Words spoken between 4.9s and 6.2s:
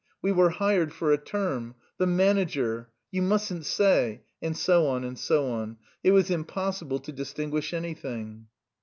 and so on. It